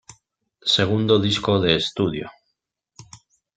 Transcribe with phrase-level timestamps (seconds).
[0.75, 2.27] Segundo disco de estudio.